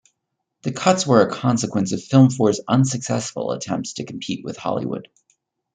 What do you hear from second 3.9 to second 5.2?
to compete with Hollywood.